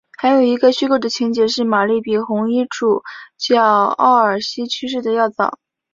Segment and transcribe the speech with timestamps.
[0.17, 3.03] 还有一个虚构的情节是玛丽比红衣主
[3.37, 5.59] 教沃尔西去世的要早。